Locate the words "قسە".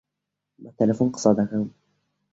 1.15-1.31